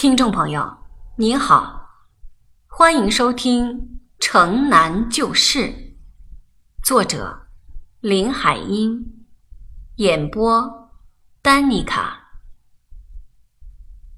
[0.00, 0.78] 听众朋友，
[1.16, 1.90] 您好，
[2.66, 3.68] 欢迎收听
[4.18, 5.58] 《城南旧事》，
[6.82, 7.48] 作者
[8.00, 9.26] 林海音，
[9.96, 10.90] 演播
[11.42, 12.30] 丹妮卡。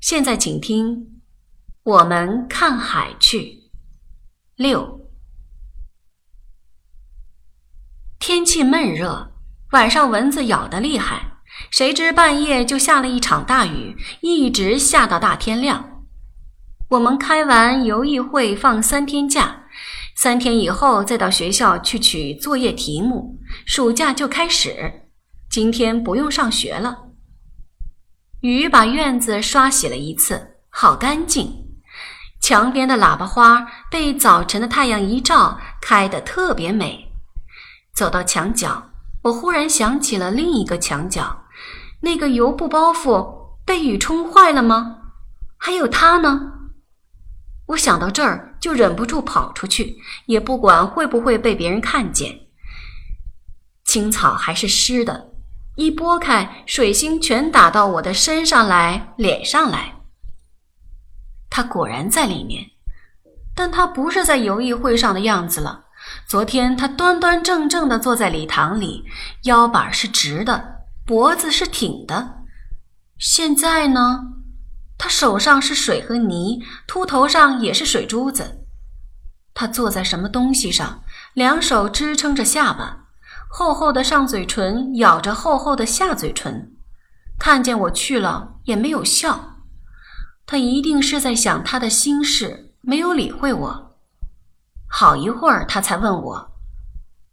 [0.00, 0.94] 现在请听
[1.82, 3.38] 《我们看海去》
[4.54, 5.10] 六。
[8.20, 9.32] 天气闷热，
[9.72, 11.31] 晚上蚊子咬得厉害。
[11.70, 16.02] 谁知半夜就下了一场大雨，一直下到大天亮。
[16.90, 19.64] 我们开完游艺会放三天假，
[20.14, 25.08] 三天以后再到学校去取作业题目，暑假就开始。
[25.50, 27.08] 今天不用上学了。
[28.40, 31.62] 雨把院子刷洗了一次，好干净。
[32.40, 37.08] 墙边的喇叭花被早晨的太阳一照，开得特别美。
[37.94, 38.90] 走到墙角，
[39.22, 41.41] 我忽然想起了另一个墙角。
[42.02, 44.98] 那个油布包袱被雨冲坏了吗？
[45.56, 46.52] 还有他呢？
[47.66, 52.40] 我想到这儿就忍不住跑出去，也不管会不会被别人看见。
[53.84, 55.30] 青草还是湿的，
[55.76, 60.00] 一拨开，水星全打到我的身上来、脸上来。
[61.48, 62.64] 他果然在里面，
[63.54, 65.84] 但他不是在游艺会上的样子了。
[66.26, 69.04] 昨天他端端正正的坐在礼堂里，
[69.44, 70.71] 腰板是直的。
[71.04, 72.44] 脖子是挺的，
[73.18, 74.20] 现在呢，
[74.96, 78.64] 他手上是水和泥，秃头上也是水珠子。
[79.52, 81.02] 他坐在什么东西上，
[81.34, 83.08] 两手支撑着下巴，
[83.50, 86.72] 厚厚的上嘴唇咬着厚厚的下嘴唇，
[87.36, 89.58] 看见我去了也没有笑。
[90.46, 93.96] 他一定是在想他的心事，没有理会我。
[94.88, 96.52] 好一会儿，他才问我：“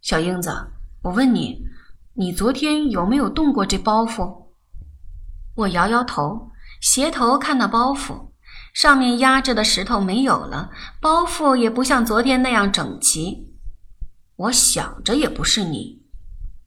[0.02, 0.50] 小英子，
[1.02, 1.64] 我问你。”
[2.20, 4.48] 你昨天有没有动过这包袱？
[5.54, 8.32] 我摇摇头，斜头看那包袱，
[8.74, 10.68] 上面压着的石头没有了，
[11.00, 13.56] 包袱也不像昨天那样整齐。
[14.36, 16.02] 我想着也不是你。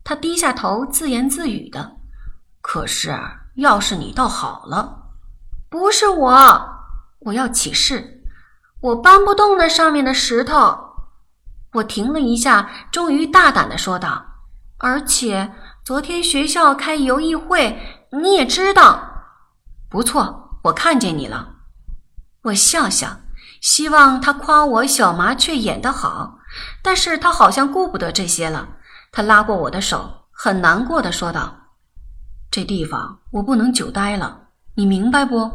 [0.04, 1.98] 他低下头自言自语的。
[2.60, 3.16] 可是
[3.54, 5.12] 要是你倒好了，
[5.70, 6.32] 不是我，
[7.20, 8.24] 我要起誓，
[8.82, 10.80] 我搬不动那上面的石头。
[11.74, 14.33] 我停了一下，终于大胆的说道。
[14.84, 15.54] 而且
[15.86, 17.80] 昨天学校开游艺会，
[18.22, 19.24] 你也知道。
[19.90, 21.54] 不错，我看见你了。
[22.42, 23.22] 我笑笑，
[23.62, 26.40] 希望他夸我小麻雀演得好，
[26.82, 28.68] 但是他好像顾不得这些了。
[29.14, 31.56] 他拉过我的手，很难过的说道
[32.52, 35.50] ：“这地方我不能久待了，你明白不？”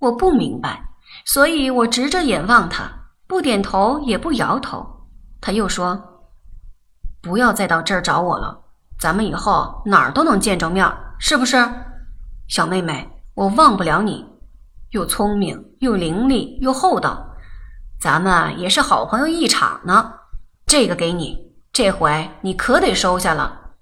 [0.00, 0.90] 我不明白，
[1.24, 2.90] 所以我直着眼望他，
[3.28, 5.06] 不点头也不摇头。
[5.40, 6.16] 他又说。
[7.28, 8.58] 不要再到这儿找我了，
[8.98, 11.62] 咱们以后哪儿都能见着面，是不是？
[12.48, 14.24] 小妹妹，我忘不了你，
[14.92, 17.36] 又聪明又伶俐又厚道，
[18.00, 20.14] 咱们也是好朋友一场呢。
[20.64, 23.72] 这个给你，这回你可得收下了。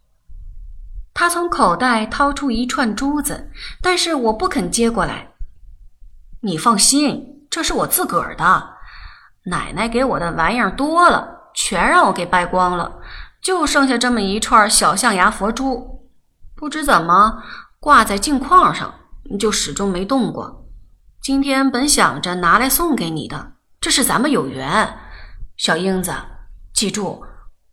[1.14, 5.28] 他从口袋掏出一串珠子，但是我不肯接过来。
[6.40, 8.70] 你放心，这是我自个儿的，
[9.44, 12.98] 奶奶给我的玩意儿多了，全让我给掰光了。
[13.46, 16.10] 就剩下这么一串小象牙佛珠，
[16.56, 17.44] 不知怎么
[17.78, 18.92] 挂在镜框上，
[19.38, 20.66] 就始终没动过。
[21.22, 24.98] 今天本想着拿来送给你的，这是咱们有缘。
[25.56, 26.12] 小英子，
[26.74, 27.24] 记住，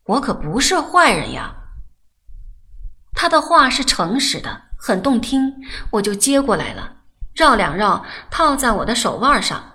[0.06, 1.56] 我可不是坏人呀。
[3.16, 5.56] 他的话是诚实的，很动听，
[5.90, 6.98] 我就接过来了，
[7.34, 9.73] 绕两绕，套在我的手腕上。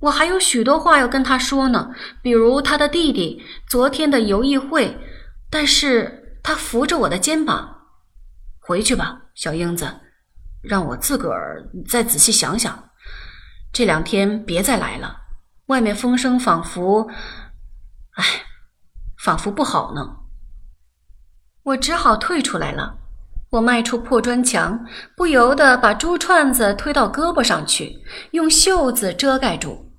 [0.00, 1.90] 我还有许多话要跟他说呢，
[2.22, 4.98] 比如他的弟弟昨天的游艺会。
[5.52, 7.76] 但是他扶着我的肩膀，
[8.60, 9.92] 回去吧，小英子，
[10.62, 12.90] 让我自个儿再仔细想想。
[13.72, 15.16] 这两天别再来了，
[15.66, 17.08] 外面风声仿佛……
[18.12, 18.24] 哎，
[19.18, 20.18] 仿佛不好呢。
[21.64, 22.96] 我只好退出来了。
[23.50, 24.86] 我迈出破砖墙，
[25.16, 27.98] 不由得把珠串子推到胳膊上去，
[28.30, 29.89] 用袖子遮盖住。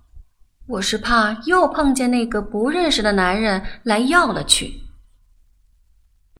[0.71, 4.90] 我是怕又碰见那个不认识的男人来要了去。